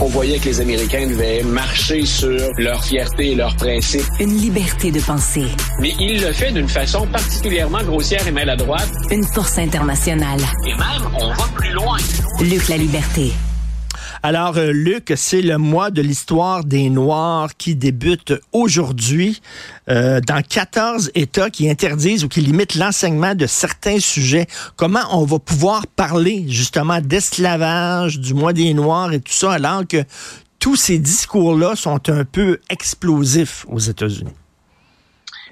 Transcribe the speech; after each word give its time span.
On 0.00 0.06
voyait 0.06 0.38
que 0.38 0.46
les 0.46 0.60
Américains 0.60 1.06
devaient 1.06 1.42
marcher 1.44 2.04
sur 2.04 2.50
leur 2.58 2.84
fierté 2.84 3.30
et 3.30 3.34
leurs 3.36 3.54
principes. 3.54 4.04
Une 4.18 4.36
liberté 4.38 4.90
de 4.90 5.00
penser. 5.00 5.46
Mais 5.80 5.94
il 6.00 6.20
le 6.20 6.32
fait 6.32 6.50
d'une 6.50 6.68
façon 6.68 7.06
particulièrement 7.06 7.82
grossière 7.84 8.26
et 8.26 8.32
maladroite. 8.32 8.90
Une 9.12 9.24
force 9.24 9.56
internationale. 9.58 10.40
Et 10.66 10.74
même, 10.74 11.10
on 11.14 11.28
va 11.28 11.44
plus 11.54 11.70
loin. 11.70 11.96
Luc 12.40 12.68
la 12.68 12.76
liberté. 12.76 13.32
Alors, 14.26 14.56
euh, 14.56 14.72
Luc, 14.72 15.12
c'est 15.16 15.42
le 15.42 15.58
mois 15.58 15.90
de 15.90 16.00
l'histoire 16.00 16.64
des 16.64 16.88
Noirs 16.88 17.54
qui 17.58 17.76
débute 17.76 18.32
aujourd'hui 18.52 19.42
euh, 19.90 20.22
dans 20.22 20.40
14 20.40 21.10
États 21.14 21.50
qui 21.50 21.68
interdisent 21.68 22.24
ou 22.24 22.30
qui 22.30 22.40
limitent 22.40 22.74
l'enseignement 22.74 23.34
de 23.34 23.44
certains 23.46 24.00
sujets. 24.00 24.46
Comment 24.76 25.02
on 25.10 25.26
va 25.26 25.38
pouvoir 25.38 25.86
parler 25.86 26.46
justement 26.48 27.02
d'esclavage, 27.02 28.18
du 28.18 28.32
mois 28.32 28.54
des 28.54 28.72
Noirs 28.72 29.12
et 29.12 29.20
tout 29.20 29.30
ça, 29.30 29.52
alors 29.52 29.86
que 29.86 30.02
tous 30.58 30.76
ces 30.76 30.98
discours-là 30.98 31.76
sont 31.76 32.08
un 32.08 32.24
peu 32.24 32.60
explosifs 32.70 33.66
aux 33.68 33.78
États-Unis? 33.78 34.32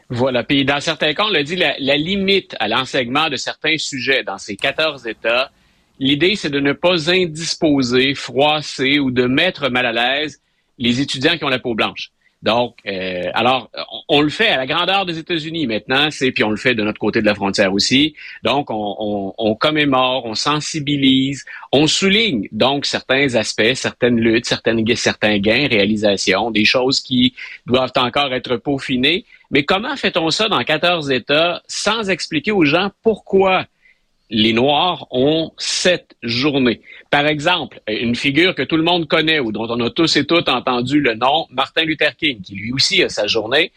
Voilà. 0.08 0.44
Puis 0.44 0.64
dans 0.64 0.80
certains 0.80 1.12
cas, 1.12 1.24
on 1.26 1.30
l'a 1.30 1.42
dit, 1.42 1.56
la, 1.56 1.74
la 1.78 1.98
limite 1.98 2.56
à 2.58 2.68
l'enseignement 2.68 3.28
de 3.28 3.36
certains 3.36 3.76
sujets 3.76 4.24
dans 4.24 4.38
ces 4.38 4.56
14 4.56 5.06
États, 5.06 5.50
L'idée, 5.98 6.36
c'est 6.36 6.50
de 6.50 6.60
ne 6.60 6.72
pas 6.72 7.10
indisposer, 7.10 8.14
froisser 8.14 8.98
ou 8.98 9.10
de 9.10 9.26
mettre 9.26 9.68
mal 9.68 9.86
à 9.86 9.92
l'aise 9.92 10.40
les 10.78 11.00
étudiants 11.00 11.36
qui 11.36 11.44
ont 11.44 11.48
la 11.48 11.58
peau 11.58 11.74
blanche. 11.74 12.10
Donc, 12.42 12.78
euh, 12.86 13.30
alors, 13.34 13.70
on, 14.08 14.20
le 14.20 14.28
fait 14.28 14.48
à 14.48 14.56
la 14.56 14.66
grandeur 14.66 15.06
des 15.06 15.16
États-Unis 15.16 15.68
maintenant, 15.68 16.10
c'est 16.10 16.32
puis 16.32 16.42
on 16.42 16.50
le 16.50 16.56
fait 16.56 16.74
de 16.74 16.82
notre 16.82 16.98
côté 16.98 17.20
de 17.20 17.26
la 17.26 17.36
frontière 17.36 17.72
aussi. 17.72 18.16
Donc, 18.42 18.66
on, 18.68 19.54
commémore, 19.60 20.26
on 20.26 20.34
sensibilise, 20.34 21.44
on 21.70 21.86
souligne 21.86 22.48
donc 22.50 22.84
certains 22.84 23.36
aspects, 23.36 23.74
certaines 23.74 24.18
luttes, 24.18 24.46
certaines, 24.46 24.84
certains 24.96 25.38
gains, 25.38 25.68
réalisations, 25.68 26.50
des 26.50 26.64
choses 26.64 27.00
qui 27.00 27.34
doivent 27.66 27.92
encore 27.94 28.34
être 28.34 28.56
peaufinées. 28.56 29.24
Mais 29.52 29.62
comment 29.64 29.94
fait-on 29.96 30.30
ça 30.30 30.48
dans 30.48 30.64
14 30.64 31.12
États 31.12 31.62
sans 31.68 32.10
expliquer 32.10 32.50
aux 32.50 32.64
gens 32.64 32.90
pourquoi 33.02 33.66
les 34.32 34.54
Noirs 34.54 35.06
ont 35.10 35.52
cette 35.58 36.16
journée. 36.22 36.80
Par 37.10 37.26
exemple, 37.26 37.80
une 37.86 38.16
figure 38.16 38.54
que 38.54 38.62
tout 38.62 38.78
le 38.78 38.82
monde 38.82 39.06
connaît 39.06 39.40
ou 39.40 39.52
dont 39.52 39.68
on 39.68 39.78
a 39.80 39.90
tous 39.90 40.16
et 40.16 40.24
toutes 40.24 40.48
entendu 40.48 41.00
le 41.00 41.14
nom, 41.14 41.46
Martin 41.50 41.82
Luther 41.82 42.16
King, 42.16 42.40
qui 42.40 42.54
lui 42.54 42.72
aussi 42.72 43.02
a 43.02 43.10
sa 43.10 43.26
journée. 43.26 43.72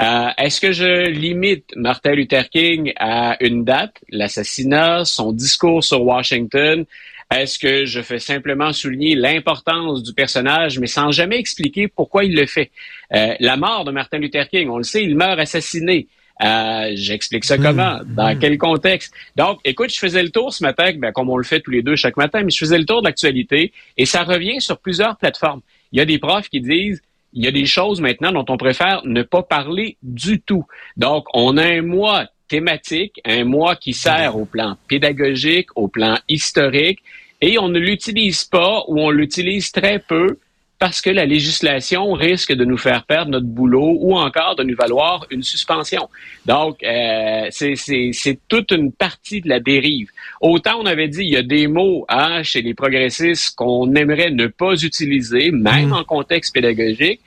Euh, 0.00 0.28
Est-ce 0.38 0.62
que 0.62 0.72
je 0.72 1.10
limite 1.10 1.74
Martin 1.76 2.12
Luther 2.12 2.48
King 2.48 2.94
à 2.96 3.36
une 3.44 3.64
date, 3.64 3.96
l'assassinat, 4.08 5.04
son 5.04 5.32
discours 5.32 5.84
sur 5.84 6.02
Washington? 6.02 6.86
Est-ce 7.30 7.58
que 7.58 7.84
je 7.84 8.00
fais 8.00 8.18
simplement 8.18 8.72
souligner 8.72 9.14
l'importance 9.14 10.02
du 10.02 10.14
personnage, 10.14 10.78
mais 10.78 10.86
sans 10.86 11.12
jamais 11.12 11.38
expliquer 11.38 11.86
pourquoi 11.86 12.24
il 12.24 12.34
le 12.34 12.46
fait? 12.46 12.70
Euh, 13.12 13.34
la 13.40 13.58
mort 13.58 13.84
de 13.84 13.90
Martin 13.90 14.16
Luther 14.16 14.48
King, 14.48 14.70
on 14.70 14.78
le 14.78 14.84
sait, 14.84 15.04
il 15.04 15.14
meurt 15.14 15.38
assassiné. 15.38 16.08
Euh, 16.42 16.90
J'explique 16.94 17.44
ça 17.44 17.58
comment, 17.58 17.98
mmh. 17.98 18.14
dans 18.14 18.34
mmh. 18.34 18.38
quel 18.38 18.58
contexte? 18.58 19.12
Donc, 19.36 19.58
écoute, 19.64 19.92
je 19.92 19.98
faisais 19.98 20.22
le 20.22 20.30
tour 20.30 20.52
ce 20.52 20.62
matin, 20.62 20.92
ben, 20.96 21.12
comme 21.12 21.30
on 21.30 21.36
le 21.36 21.44
fait 21.44 21.60
tous 21.60 21.70
les 21.70 21.82
deux 21.82 21.96
chaque 21.96 22.16
matin, 22.16 22.42
mais 22.42 22.50
je 22.50 22.58
faisais 22.58 22.78
le 22.78 22.84
tour 22.84 23.02
de 23.02 23.08
l'actualité 23.08 23.72
et 23.96 24.06
ça 24.06 24.22
revient 24.22 24.60
sur 24.60 24.78
plusieurs 24.78 25.16
plateformes. 25.16 25.60
Il 25.92 25.98
y 25.98 26.02
a 26.02 26.04
des 26.04 26.18
profs 26.18 26.48
qui 26.48 26.60
disent, 26.60 27.02
il 27.32 27.44
y 27.44 27.48
a 27.48 27.50
des 27.50 27.66
choses 27.66 28.00
maintenant 28.00 28.32
dont 28.32 28.44
on 28.48 28.56
préfère 28.56 29.02
ne 29.04 29.22
pas 29.22 29.42
parler 29.42 29.96
du 30.02 30.40
tout. 30.40 30.64
Donc, 30.96 31.26
on 31.34 31.56
a 31.56 31.64
un 31.64 31.82
mois 31.82 32.26
thématique, 32.48 33.20
un 33.24 33.44
mois 33.44 33.76
qui 33.76 33.92
sert 33.92 34.36
au 34.36 34.44
plan 34.44 34.76
pédagogique, 34.88 35.68
au 35.76 35.88
plan 35.88 36.18
historique, 36.28 37.00
et 37.40 37.58
on 37.58 37.68
ne 37.68 37.78
l'utilise 37.78 38.44
pas 38.44 38.84
ou 38.88 39.00
on 39.00 39.10
l'utilise 39.10 39.70
très 39.70 39.98
peu 39.98 40.38
parce 40.78 41.00
que 41.00 41.10
la 41.10 41.26
législation 41.26 42.12
risque 42.12 42.52
de 42.52 42.64
nous 42.64 42.76
faire 42.76 43.04
perdre 43.04 43.32
notre 43.32 43.46
boulot 43.46 43.96
ou 44.00 44.16
encore 44.16 44.54
de 44.54 44.62
nous 44.62 44.76
valoir 44.76 45.26
une 45.30 45.42
suspension. 45.42 46.08
Donc, 46.46 46.82
euh, 46.84 47.48
c'est 47.50 48.38
toute 48.48 48.70
une 48.70 48.92
partie 48.92 49.40
de 49.40 49.48
la 49.48 49.58
dérive. 49.58 50.08
Autant 50.40 50.78
on 50.80 50.86
avait 50.86 51.08
dit, 51.08 51.22
il 51.22 51.30
y 51.30 51.36
a 51.36 51.42
des 51.42 51.66
mots 51.66 52.06
hein, 52.08 52.42
chez 52.44 52.62
les 52.62 52.74
progressistes 52.74 53.56
qu'on 53.56 53.92
aimerait 53.94 54.30
ne 54.30 54.46
pas 54.46 54.74
utiliser, 54.74 55.50
même 55.50 55.88
mm. 55.88 55.94
en 55.94 56.04
contexte 56.04 56.54
pédagogique. 56.54 57.20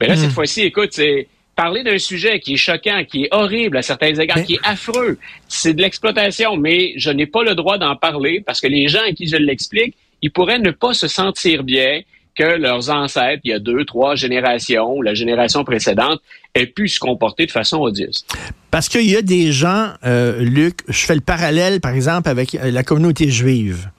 Mais 0.00 0.06
là, 0.06 0.16
cette 0.16 0.30
mm. 0.30 0.34
fois-ci, 0.34 0.62
écoute, 0.62 0.90
c'est 0.92 1.26
parler 1.56 1.82
d'un 1.82 1.98
sujet 1.98 2.38
qui 2.38 2.54
est 2.54 2.56
choquant, 2.56 3.04
qui 3.04 3.24
est 3.24 3.28
horrible 3.32 3.76
à 3.76 3.82
certains 3.82 4.14
égards, 4.14 4.42
qui 4.44 4.54
est 4.54 4.60
affreux. 4.62 5.18
C'est 5.48 5.74
de 5.74 5.82
l'exploitation, 5.82 6.56
mais 6.56 6.92
je 6.96 7.10
n'ai 7.10 7.26
pas 7.26 7.42
le 7.42 7.54
droit 7.54 7.78
d'en 7.78 7.96
parler 7.96 8.42
parce 8.46 8.60
que 8.60 8.68
les 8.68 8.86
gens 8.88 9.02
à 9.06 9.12
qui 9.12 9.26
je 9.26 9.36
l'explique, 9.36 9.96
ils 10.22 10.30
pourraient 10.30 10.60
ne 10.60 10.70
pas 10.70 10.94
se 10.94 11.08
sentir 11.08 11.64
bien 11.64 12.02
que 12.34 12.58
leurs 12.58 12.90
ancêtres, 12.90 13.40
il 13.44 13.50
y 13.50 13.54
a 13.54 13.58
deux, 13.58 13.84
trois 13.84 14.14
générations, 14.14 15.02
la 15.02 15.14
génération 15.14 15.64
précédente, 15.64 16.20
aient 16.54 16.66
pu 16.66 16.88
se 16.88 16.98
comporter 16.98 17.46
de 17.46 17.50
façon 17.50 17.78
odieuse. 17.78 18.24
Parce 18.70 18.88
qu'il 18.88 19.08
y 19.08 19.16
a 19.16 19.22
des 19.22 19.52
gens, 19.52 19.90
euh, 20.04 20.40
Luc, 20.40 20.80
je 20.88 21.04
fais 21.06 21.14
le 21.14 21.20
parallèle, 21.20 21.80
par 21.80 21.92
exemple, 21.92 22.28
avec 22.28 22.54
euh, 22.54 22.70
la 22.70 22.82
communauté 22.82 23.28
juive. 23.28 23.90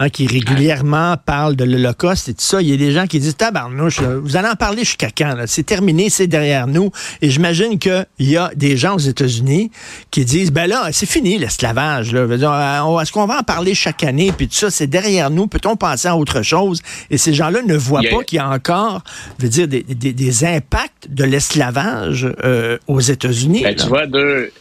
Hein, 0.00 0.10
qui 0.10 0.28
régulièrement 0.28 1.16
parle 1.26 1.56
de 1.56 1.64
l'Holocauste 1.64 2.28
et 2.28 2.34
tout 2.34 2.44
ça. 2.44 2.62
Il 2.62 2.68
y 2.68 2.72
a 2.72 2.76
des 2.76 2.92
gens 2.92 3.08
qui 3.08 3.18
disent 3.18 3.36
Tabarnouche, 3.36 4.00
vous 4.00 4.36
allez 4.36 4.46
en 4.46 4.54
parler 4.54 4.84
jusqu'à 4.84 5.10
quand? 5.10 5.34
C'est 5.46 5.64
terminé, 5.64 6.08
c'est 6.08 6.28
derrière 6.28 6.68
nous. 6.68 6.92
Et 7.20 7.30
j'imagine 7.30 7.80
qu'il 7.80 8.06
y 8.20 8.36
a 8.36 8.52
des 8.54 8.76
gens 8.76 8.94
aux 8.94 9.00
États-Unis 9.00 9.72
qui 10.12 10.24
disent 10.24 10.52
Ben 10.52 10.68
là, 10.68 10.90
c'est 10.92 11.04
fini 11.04 11.36
l'esclavage. 11.36 12.14
Euh, 12.14 13.00
est-ce 13.00 13.10
qu'on 13.10 13.26
va 13.26 13.40
en 13.40 13.42
parler 13.42 13.74
chaque 13.74 14.04
année? 14.04 14.30
Puis 14.30 14.46
tout 14.46 14.54
ça, 14.54 14.70
c'est 14.70 14.86
derrière 14.86 15.30
nous. 15.30 15.48
Peut-on 15.48 15.74
penser 15.74 16.06
à 16.06 16.16
autre 16.16 16.42
chose? 16.42 16.80
Et 17.10 17.18
ces 17.18 17.34
gens-là 17.34 17.62
ne 17.62 17.76
voient 17.76 18.02
pas 18.08 18.22
qu'il 18.22 18.36
y 18.36 18.40
a 18.40 18.48
encore 18.48 19.02
veux 19.40 19.48
dire, 19.48 19.66
des, 19.66 19.82
des, 19.82 20.12
des 20.12 20.44
impacts 20.44 21.08
de 21.08 21.24
l'esclavage 21.24 22.28
euh, 22.44 22.78
aux 22.86 23.00
États-Unis. 23.00 23.64
Ben, 23.64 23.74
tu 23.74 23.88
vois, 23.88 24.06
deux 24.06 24.52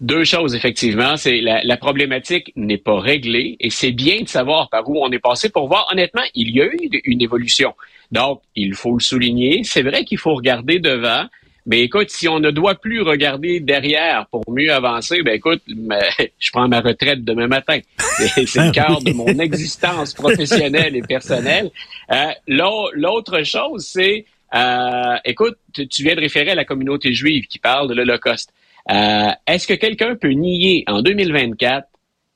deux 0.00 0.24
choses, 0.24 0.54
effectivement. 0.54 1.16
C'est 1.16 1.40
la, 1.40 1.62
la, 1.62 1.76
problématique 1.76 2.52
n'est 2.56 2.78
pas 2.78 2.98
réglée 2.98 3.56
et 3.60 3.70
c'est 3.70 3.92
bien 3.92 4.22
de 4.22 4.28
savoir 4.28 4.68
par 4.70 4.88
où 4.88 5.02
on 5.02 5.10
est 5.10 5.18
passé 5.18 5.50
pour 5.50 5.68
voir. 5.68 5.86
Honnêtement, 5.92 6.22
il 6.34 6.50
y 6.50 6.62
a 6.62 6.66
eu 6.66 6.78
une 7.04 7.20
évolution. 7.20 7.74
Donc, 8.10 8.40
il 8.56 8.74
faut 8.74 8.94
le 8.94 9.00
souligner. 9.00 9.62
C'est 9.64 9.82
vrai 9.82 10.04
qu'il 10.04 10.18
faut 10.18 10.34
regarder 10.34 10.78
devant. 10.78 11.26
Mais 11.66 11.82
écoute, 11.82 12.10
si 12.10 12.26
on 12.26 12.40
ne 12.40 12.50
doit 12.50 12.74
plus 12.74 13.02
regarder 13.02 13.60
derrière 13.60 14.26
pour 14.30 14.42
mieux 14.50 14.72
avancer, 14.72 15.22
ben 15.22 15.34
écoute, 15.34 15.62
je 15.68 16.50
prends 16.50 16.66
ma 16.68 16.80
retraite 16.80 17.22
demain 17.22 17.46
matin. 17.46 17.78
C'est 18.16 18.56
le 18.56 18.72
cœur 18.72 19.02
de 19.02 19.12
mon 19.12 19.38
existence 19.38 20.14
professionnelle 20.14 20.96
et 20.96 21.02
personnelle. 21.02 21.70
Euh, 22.10 22.32
L'autre 22.48 23.44
chose, 23.44 23.86
c'est, 23.86 24.24
euh, 24.54 25.16
écoute, 25.24 25.58
tu 25.72 26.02
viens 26.02 26.14
de 26.14 26.20
référer 26.20 26.50
à 26.50 26.54
la 26.54 26.64
communauté 26.64 27.12
juive 27.12 27.46
qui 27.46 27.58
parle 27.58 27.88
de 27.88 27.94
l'Holocauste. 27.94 28.52
Euh, 28.90 29.30
est-ce 29.46 29.66
que 29.66 29.74
quelqu'un 29.74 30.16
peut 30.16 30.30
nier 30.30 30.84
en 30.86 31.02
2024 31.02 31.86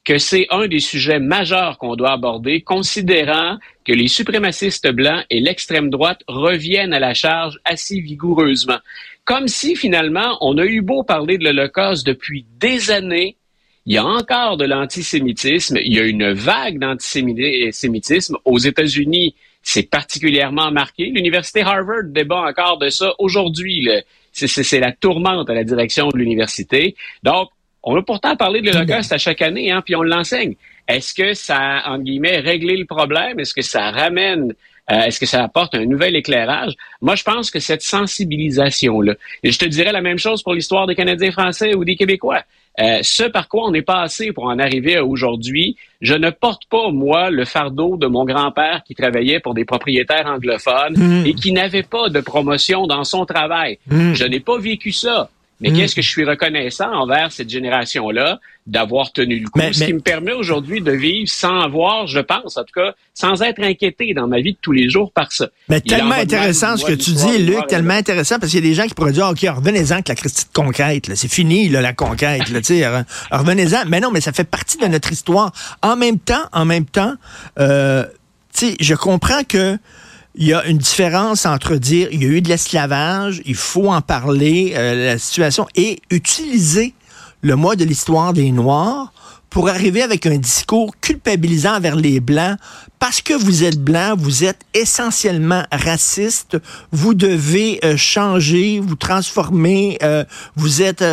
que 0.04 0.18
c'est 0.18 0.46
un 0.50 0.66
des 0.66 0.80
sujets 0.80 1.18
majeurs 1.18 1.78
qu'on 1.78 1.96
doit 1.96 2.12
aborder, 2.12 2.60
considérant 2.60 3.56
que 3.86 3.92
les 3.92 4.08
suprémacistes 4.08 4.90
blancs 4.90 5.24
et 5.30 5.40
l'extrême 5.40 5.88
droite 5.88 6.20
reviennent 6.28 6.92
à 6.92 7.00
la 7.00 7.14
charge 7.14 7.58
assez 7.64 8.00
vigoureusement? 8.00 8.78
Comme 9.24 9.48
si 9.48 9.74
finalement 9.74 10.36
on 10.42 10.58
a 10.58 10.66
eu 10.66 10.82
beau 10.82 11.02
parler 11.02 11.38
de 11.38 11.44
l'Holocauste 11.44 12.06
depuis 12.06 12.44
des 12.60 12.90
années, 12.90 13.36
il 13.86 13.94
y 13.94 13.98
a 13.98 14.04
encore 14.04 14.56
de 14.56 14.64
l'antisémitisme, 14.64 15.78
il 15.78 15.94
y 15.94 15.98
a 15.98 16.04
une 16.04 16.32
vague 16.32 16.78
d'antisémitisme 16.78 18.36
aux 18.44 18.58
États-Unis. 18.58 19.34
C'est 19.62 19.90
particulièrement 19.90 20.70
marqué. 20.70 21.06
L'université 21.06 21.62
Harvard 21.62 22.04
débat 22.04 22.42
encore 22.48 22.78
de 22.78 22.88
ça 22.88 23.14
aujourd'hui 23.18 23.88
c'est 24.34 24.80
la 24.80 24.92
tourmente 24.92 25.48
à 25.48 25.54
la 25.54 25.64
direction 25.64 26.08
de 26.08 26.18
l'université. 26.18 26.96
Donc, 27.22 27.50
on 27.82 27.96
a 27.96 28.02
pourtant 28.02 28.36
parlé 28.36 28.60
de 28.60 28.70
l'Holocauste 28.70 29.12
à 29.12 29.18
chaque 29.18 29.42
année, 29.42 29.70
hein, 29.70 29.82
puis 29.84 29.94
on 29.94 30.02
l'enseigne. 30.02 30.54
Est-ce 30.88 31.14
que 31.14 31.34
ça 31.34 31.82
entre 31.86 32.04
guillemets, 32.04 32.38
réglé 32.38 32.76
le 32.76 32.86
problème? 32.86 33.38
Est-ce 33.38 33.54
que 33.54 33.62
ça 33.62 33.90
ramène 33.90 34.54
euh, 34.90 35.02
Est-ce 35.02 35.20
que 35.20 35.26
ça 35.26 35.44
apporte 35.44 35.74
un 35.74 35.84
nouvel 35.84 36.16
éclairage? 36.16 36.74
Moi, 37.00 37.14
je 37.14 37.22
pense 37.22 37.50
que 37.50 37.60
cette 37.60 37.82
sensibilisation-là, 37.82 39.14
et 39.42 39.52
je 39.52 39.58
te 39.58 39.64
dirais 39.66 39.92
la 39.92 40.00
même 40.00 40.18
chose 40.18 40.42
pour 40.42 40.54
l'histoire 40.54 40.86
des 40.86 40.94
Canadiens 40.94 41.32
français 41.32 41.74
ou 41.74 41.84
des 41.84 41.96
Québécois. 41.96 42.42
Euh, 42.80 42.98
ce 43.02 43.24
par 43.24 43.48
quoi 43.48 43.68
on 43.68 43.74
est 43.74 43.82
passé 43.82 44.32
pour 44.32 44.44
en 44.44 44.58
arriver 44.58 44.96
à 44.96 45.04
aujourd'hui, 45.04 45.76
je 46.00 46.14
ne 46.14 46.30
porte 46.30 46.66
pas, 46.68 46.90
moi, 46.90 47.30
le 47.30 47.44
fardeau 47.44 47.96
de 47.96 48.06
mon 48.06 48.24
grand-père 48.24 48.82
qui 48.84 48.94
travaillait 48.94 49.38
pour 49.38 49.54
des 49.54 49.64
propriétaires 49.64 50.26
anglophones 50.26 50.96
mmh. 50.96 51.26
et 51.26 51.34
qui 51.34 51.52
n'avait 51.52 51.84
pas 51.84 52.08
de 52.08 52.20
promotion 52.20 52.86
dans 52.86 53.04
son 53.04 53.26
travail. 53.26 53.78
Mmh. 53.86 54.14
Je 54.14 54.24
n'ai 54.24 54.40
pas 54.40 54.58
vécu 54.58 54.90
ça. 54.90 55.30
Mais 55.60 55.70
mmh. 55.70 55.76
qu'est-ce 55.76 55.94
que 55.94 56.02
je 56.02 56.08
suis 56.08 56.24
reconnaissant 56.24 56.90
envers 56.92 57.30
cette 57.32 57.48
génération-là 57.48 58.40
d'avoir 58.66 59.12
tenu 59.12 59.40
le 59.40 59.48
coup, 59.48 59.60
ce 59.60 59.84
qui 59.84 59.92
me 59.92 60.00
permet 60.00 60.32
aujourd'hui 60.32 60.80
de 60.80 60.90
vivre 60.92 61.28
sans 61.28 61.60
avoir, 61.60 62.06
je 62.06 62.20
pense, 62.20 62.56
en 62.56 62.62
tout 62.64 62.72
cas, 62.74 62.94
sans 63.12 63.42
être 63.42 63.62
inquiété 63.62 64.14
dans 64.14 64.26
ma 64.26 64.40
vie 64.40 64.54
de 64.54 64.58
tous 64.60 64.72
les 64.72 64.88
jours 64.88 65.12
par 65.12 65.32
ça. 65.32 65.48
Mais 65.68 65.80
tellement 65.80 66.14
intéressant 66.14 66.76
ce 66.76 66.84
que 66.84 66.92
tu 66.92 67.12
dis, 67.12 67.38
Luc, 67.38 67.66
tellement 67.68 67.94
intéressant, 67.94 68.38
parce 68.38 68.52
qu'il 68.52 68.64
y 68.64 68.66
a 68.66 68.70
des 68.70 68.74
gens 68.74 68.86
qui 68.86 68.94
pourraient 68.94 69.12
dire, 69.12 69.28
OK, 69.28 69.40
revenez-en 69.40 69.94
avec 69.94 70.08
la 70.08 70.14
Christie 70.14 70.46
de 70.46 70.52
conquête, 70.52 71.14
c'est 71.14 71.30
fini, 71.30 71.68
là, 71.68 71.82
la 71.82 71.92
conquête, 71.92 72.48
là, 72.48 73.04
revenez-en. 73.30 73.84
Mais 73.86 74.00
non, 74.00 74.10
mais 74.10 74.20
ça 74.20 74.32
fait 74.32 74.44
partie 74.44 74.78
de 74.78 74.86
notre 74.86 75.12
histoire. 75.12 75.52
En 75.82 75.96
même 75.96 76.18
temps, 76.18 76.44
en 76.52 76.64
même 76.64 76.86
temps, 76.86 77.14
euh, 77.58 78.04
je 78.80 78.94
comprends 78.94 79.44
que 79.44 79.78
il 80.34 80.48
y 80.48 80.52
a 80.52 80.64
une 80.66 80.78
différence 80.78 81.46
entre 81.46 81.76
dire 81.76 82.08
il 82.10 82.22
y 82.22 82.26
a 82.26 82.28
eu 82.28 82.40
de 82.40 82.48
l'esclavage, 82.48 83.40
il 83.44 83.54
faut 83.54 83.90
en 83.90 84.00
parler, 84.00 84.72
euh, 84.74 85.12
la 85.12 85.18
situation, 85.18 85.66
et 85.76 86.00
utiliser 86.10 86.94
le 87.42 87.56
mois 87.56 87.76
de 87.76 87.84
l'histoire 87.84 88.32
des 88.32 88.50
Noirs 88.50 89.12
pour 89.50 89.68
arriver 89.68 90.02
avec 90.02 90.26
un 90.26 90.38
discours 90.38 90.92
culpabilisant 91.00 91.78
vers 91.78 91.94
les 91.94 92.18
Blancs. 92.18 92.58
Parce 93.04 93.20
que 93.20 93.34
vous 93.34 93.64
êtes 93.64 93.78
blanc, 93.78 94.14
vous 94.16 94.44
êtes 94.44 94.62
essentiellement 94.72 95.62
raciste. 95.70 96.56
Vous 96.90 97.12
devez 97.12 97.78
euh, 97.84 97.98
changer, 97.98 98.80
vous 98.80 98.96
transformer. 98.96 99.98
Euh, 100.02 100.24
vous 100.56 100.80
êtes, 100.80 101.04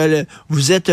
vous 0.47 0.71
êtes, 0.71 0.89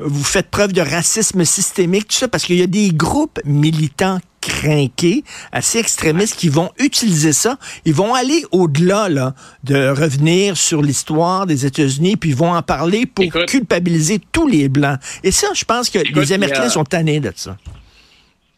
vous 0.00 0.24
faites 0.24 0.50
preuve 0.50 0.72
de 0.72 0.80
racisme 0.80 1.44
systémique, 1.44 2.08
tout 2.08 2.16
ça, 2.16 2.26
parce 2.26 2.42
qu'il 2.46 2.56
y 2.56 2.62
a 2.62 2.66
des 2.66 2.90
groupes 2.90 3.38
militants 3.44 4.18
crinqués, 4.40 5.22
assez 5.52 5.78
extrémistes 5.78 6.34
qui 6.34 6.48
vont 6.48 6.72
utiliser 6.80 7.32
ça. 7.32 7.56
Ils 7.84 7.94
vont 7.94 8.12
aller 8.12 8.44
au-delà 8.50 9.08
là, 9.08 9.36
de 9.62 9.90
revenir 9.90 10.56
sur 10.56 10.82
l'histoire 10.82 11.46
des 11.46 11.64
États-Unis, 11.64 12.16
puis 12.16 12.30
ils 12.30 12.36
vont 12.36 12.52
en 12.52 12.62
parler 12.62 13.06
pour 13.06 13.24
culpabiliser 13.46 14.20
tous 14.32 14.48
les 14.48 14.68
Blancs. 14.68 14.98
Et 15.22 15.30
ça, 15.30 15.46
je 15.54 15.64
pense 15.64 15.90
que 15.90 16.00
les 16.00 16.32
Américains 16.32 16.70
sont 16.70 16.84
tannés 16.84 17.20
de 17.20 17.32
ça. 17.36 17.56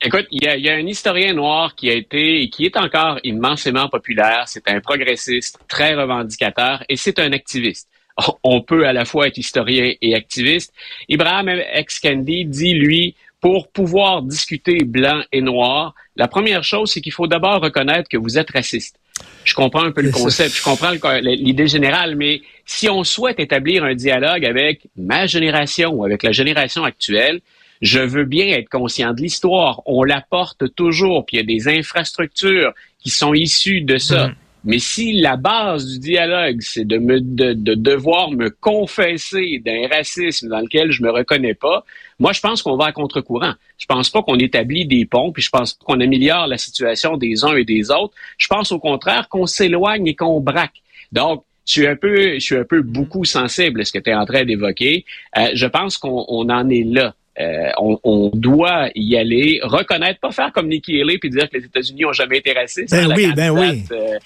Écoute, 0.05 0.27
il 0.33 0.43
y, 0.43 0.69
a, 0.69 0.75
un 0.75 0.87
historien 0.87 1.33
noir 1.33 1.77
qui 1.77 1.89
a 1.89 1.95
été 1.95 2.43
et 2.43 2.51
qui 2.51 2.65
est 2.65 2.77
encore 2.77 3.21
immensément 3.23 3.89
populaire. 3.89 4.45
C'est 4.47 4.69
un 4.69 4.81
progressiste 4.81 5.61
très 5.69 5.95
revendicateur 5.95 6.83
et 6.89 6.97
c'est 6.97 7.21
un 7.21 7.33
activiste. 7.33 7.89
On 8.43 8.63
peut 8.63 8.85
à 8.87 8.93
la 8.93 9.05
fois 9.05 9.29
être 9.29 9.39
historien 9.39 9.93
et 10.01 10.15
activiste. 10.17 10.75
Ibrahim 11.09 11.63
X. 11.77 12.01
Kendi 12.01 12.45
dit, 12.47 12.75
lui, 12.75 13.15
pour 13.41 13.69
pouvoir 13.69 14.23
discuter 14.23 14.83
blanc 14.85 15.23
et 15.31 15.41
noir, 15.41 15.95
la 16.17 16.27
première 16.27 16.65
chose, 16.65 16.91
c'est 16.91 17.01
qu'il 17.01 17.13
faut 17.13 17.29
d'abord 17.29 17.61
reconnaître 17.61 18.09
que 18.09 18.17
vous 18.17 18.39
êtes 18.39 18.51
raciste. 18.51 18.99
Je 19.45 19.55
comprends 19.55 19.85
un 19.85 19.93
peu 19.93 20.03
le 20.03 20.11
concept, 20.11 20.57
je 20.57 20.63
comprends 20.63 20.93
l'idée 21.21 21.69
générale, 21.69 22.17
mais 22.17 22.43
si 22.65 22.89
on 22.89 23.05
souhaite 23.05 23.39
établir 23.39 23.85
un 23.85 23.95
dialogue 23.95 24.45
avec 24.45 24.89
ma 24.97 25.27
génération 25.27 25.91
ou 25.91 26.05
avec 26.05 26.25
la 26.25 26.33
génération 26.33 26.83
actuelle, 26.85 27.41
je 27.83 27.99
veux 27.99 28.25
bien 28.25 28.47
être 28.47 28.69
conscient 28.69 29.13
de 29.13 29.21
l'histoire. 29.21 29.83
On 29.87 30.05
l'apporte 30.05 30.75
toujours, 30.75 31.27
puis 31.27 31.37
il 31.37 31.41
y 31.41 31.43
a 31.43 31.47
des 31.47 31.69
infrastructures 31.69 32.73
qui 33.01 33.11
sont 33.11 33.35
issues 33.35 33.83
de 33.83 33.99
ça. 33.99 34.29
Mm. 34.29 34.35
Mais 34.65 34.79
si 34.79 35.15
la 35.15 35.37
base 35.37 35.87
du 35.87 35.99
dialogue, 35.99 36.59
c'est 36.61 36.85
de, 36.85 36.99
me, 36.99 37.21
de, 37.21 37.53
de, 37.53 37.75
devoir 37.75 38.31
me 38.31 38.49
confesser 38.49 39.61
d'un 39.65 39.89
racisme 39.89 40.49
dans 40.49 40.61
lequel 40.61 40.93
je 40.93 41.03
me 41.03 41.11
reconnais 41.11 41.55
pas, 41.55 41.85
moi, 42.21 42.33
je 42.33 42.41
pense 42.41 42.63
qu'on 42.63 42.77
va 42.77 42.87
à 42.87 42.93
contre-courant. 42.93 43.55
Je 43.79 43.87
pense 43.87 44.09
pas 44.09 44.23
qu'on 44.23 44.39
établit 44.39 44.87
des 44.87 45.05
ponts, 45.05 45.33
puis 45.33 45.43
je 45.43 45.51
pense 45.51 45.75
pas 45.75 45.85
qu'on 45.85 46.01
améliore 46.01 46.47
la 46.47 46.59
situation 46.59 47.17
des 47.17 47.45
uns 47.45 47.57
et 47.57 47.65
des 47.65 47.91
autres. 47.91 48.15
Je 48.39 48.47
pense 48.47 48.71
au 48.71 48.79
contraire 48.79 49.29
qu'on 49.29 49.47
s'éloigne 49.47 50.07
et 50.07 50.15
qu'on 50.15 50.41
braque. 50.41 50.83
Donc, 51.11 51.45
je 51.67 51.73
suis 51.73 51.87
un 51.87 51.97
peu, 51.97 52.35
je 52.35 52.39
suis 52.39 52.57
un 52.57 52.65
peu 52.65 52.83
beaucoup 52.83 53.25
sensible 53.25 53.81
à 53.81 53.85
ce 53.85 53.93
que 53.93 53.99
tu 53.99 54.11
es 54.11 54.15
en 54.15 54.25
train 54.25 54.45
d'évoquer. 54.45 55.05
Euh, 55.37 55.49
je 55.55 55.67
pense 55.67 55.97
qu'on 55.97 56.25
on 56.29 56.49
en 56.49 56.69
est 56.69 56.85
là. 56.85 57.15
Euh, 57.41 57.71
on, 57.79 57.99
on, 58.05 58.31
doit 58.35 58.91
y 58.95 59.17
aller, 59.17 59.61
reconnaître, 59.63 60.21
pas 60.21 60.33
faire 60.33 60.53
comme 60.53 60.69
Nikki 60.69 61.01
Haley 61.01 61.17
puis 61.17 61.31
dire 61.31 61.49
que 61.49 61.57
les 61.57 61.65
États-Unis 61.65 62.05
ont 62.05 62.13
jamais 62.13 62.39
été 62.39 62.53
racistes. 62.53 62.91
Ben 62.91 63.11
oui, 63.17 63.33
ben 63.35 63.51
oui. 63.51 63.85
Euh, 63.91 64.19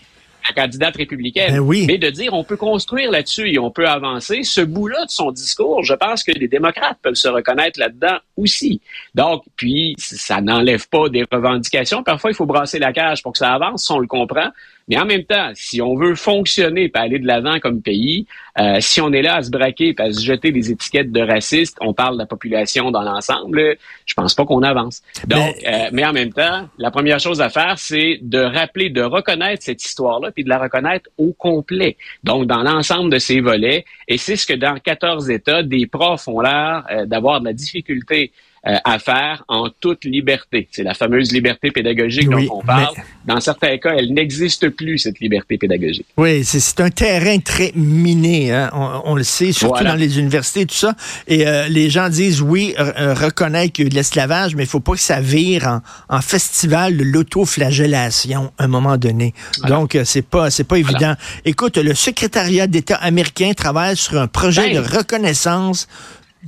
la 0.49 0.63
candidate 0.63 0.97
républicaine. 0.97 1.53
Ben 1.53 1.61
oui. 1.61 1.85
Mais 1.87 1.99
de 1.99 2.11
dire 2.11 2.35
on 2.35 2.45
peut 2.45 2.57
construire 2.57 3.11
là-dessus 3.11 3.53
et 3.53 3.59
on 3.59 3.71
peut 3.71 3.89
avancer, 3.89 4.43
ce 4.43 4.61
bout-là 4.61 5.05
de 5.05 5.11
son 5.11 5.31
discours, 5.31 5.83
je 5.85 5.95
pense 5.95 6.23
que 6.23 6.33
les 6.33 6.49
démocrates 6.49 6.99
peuvent 7.03 7.15
se 7.15 7.29
reconnaître 7.29 7.79
là-dedans 7.79 8.19
aussi. 8.37 8.81
Donc, 9.15 9.45
puis, 9.57 9.95
ça 9.99 10.41
n'enlève 10.41 10.89
pas 10.89 11.09
des 11.09 11.25
revendications. 11.31 12.03
Parfois, 12.03 12.31
il 12.31 12.35
faut 12.35 12.47
brasser 12.47 12.79
la 12.79 12.93
cage 12.93 13.23
pour 13.23 13.33
que 13.33 13.39
ça 13.39 13.53
avance, 13.53 13.91
on 13.91 13.99
le 13.99 14.07
comprend. 14.07 14.51
Mais 14.89 14.99
en 14.99 15.05
même 15.05 15.25
temps, 15.25 15.51
si 15.55 15.83
on 15.83 15.97
veut 15.97 16.15
fonctionner 16.15 16.85
et 16.85 16.91
aller 16.95 17.19
de 17.19 17.27
l'avant 17.27 17.59
comme 17.59 17.83
pays, 17.83 18.27
euh, 18.59 18.77
si 18.81 19.01
on 19.01 19.13
est 19.13 19.23
là 19.23 19.37
à 19.37 19.43
se 19.43 19.51
braquer 19.51 19.95
et 19.99 20.01
à 20.01 20.13
se 20.13 20.25
jeter 20.25 20.53
des 20.53 20.71
étiquettes 20.71 21.11
de 21.11 21.21
racistes, 21.21 21.77
on 21.81 21.93
parle 21.93 22.15
de 22.15 22.21
la 22.21 22.27
population 22.27 22.93
dans 22.93 23.03
l'ensemble, 23.03 23.77
je 24.05 24.15
pense 24.15 24.35
pas 24.35 24.45
qu'on 24.45 24.63
avance. 24.63 25.03
Donc, 25.27 25.57
mais... 25.63 25.87
Euh, 25.87 25.89
mais... 25.93 26.05
en 26.05 26.13
même 26.13 26.33
temps, 26.33 26.69
la 26.79 26.93
première 26.93 27.19
chose 27.19 27.41
à 27.41 27.49
faire, 27.49 27.79
c'est 27.79 28.21
de 28.23 28.39
rappeler, 28.39 28.91
de 28.91 29.03
reconnaître 29.03 29.65
cette 29.65 29.85
histoire-là, 29.85 30.31
puis 30.37 30.45
de 30.45 30.51
la 30.51 30.59
reconnaître 30.59 31.11
au 31.19 31.33
complet. 31.33 31.97
Donc, 32.23 32.47
dans 32.47 32.63
l'ensemble 32.63 33.11
de 33.11 33.19
ces 33.19 33.41
volets. 33.41 33.85
Et 34.07 34.19
c'est 34.19 34.37
ce 34.37 34.47
que 34.47 34.53
dans 34.53 34.79
14 34.79 35.31
États, 35.31 35.63
des 35.63 35.87
profs 35.87 36.29
ont 36.29 36.41
l'air 36.41 36.85
euh, 36.91 37.07
d'avoir 37.07 37.41
de 37.41 37.47
la 37.47 37.53
difficulté 37.53 38.33
à 38.67 38.99
faire 38.99 39.45
en 39.49 39.69
toute 39.69 40.05
liberté. 40.05 40.69
C'est 40.73 40.83
la 40.83 40.95
fameuse 40.95 41.33
liberté 41.33 41.71
pédagogique 41.71 42.29
dont 42.29 42.45
on 42.51 42.63
parle. 42.63 42.95
Dans 43.25 43.41
certains 43.41 43.79
cas, 43.79 43.95
elle 43.97 44.13
n'existe 44.13 44.69
plus, 44.71 44.99
cette 44.99 45.21
liberté 45.21 45.59
pédagogique. 45.59 46.07
Oui, 46.17 46.45
c'est 46.45 46.81
un 46.81 46.91
terrain 46.91 47.39
très 47.39 47.73
miné, 47.75 48.53
hein. 48.53 48.71
on, 49.05 49.15
le 49.15 49.23
sait, 49.23 49.53
surtout 49.53 49.85
dans 49.85 49.95
les 49.95 50.19
universités, 50.19 50.67
tout 50.67 50.75
ça. 50.75 50.95
Et 51.29 51.47
euh, 51.47 51.69
les 51.69 51.91
gens 51.91 52.09
disent, 52.09 52.43
oui, 52.43 52.75
euh, 52.79 53.15
reconnaître 53.15 53.73
qu'il 53.73 53.85
y 53.85 53.87
a 53.87 53.91
de 53.91 53.95
l'esclavage, 53.95 54.55
mais 54.55 54.65
il 54.65 54.69
faut 54.69 54.81
pas 54.81 54.93
que 54.93 55.01
ça 55.01 55.21
vire 55.21 55.81
en, 56.09 56.21
festival 56.21 56.97
de 56.97 57.05
l'autoflagellation 57.05 58.53
à 58.59 58.65
un 58.65 58.69
moment 58.69 58.97
donné. 58.97 59.33
Donc, 59.69 59.97
c'est 60.05 60.27
pas, 60.27 60.51
c'est 60.51 60.65
pas 60.65 60.79
évident. 60.79 61.15
Écoute, 61.45 61.77
le 61.77 61.95
secrétariat 61.95 62.67
d'État 62.67 62.97
américain 62.97 63.53
travaille 63.55 63.97
sur 63.97 64.19
un 64.19 64.27
projet 64.27 64.73
ben. 64.73 64.83
de 64.83 64.97
reconnaissance 64.97 65.87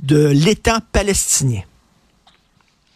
de 0.01 0.27
l'État 0.27 0.79
palestinien. 0.91 1.61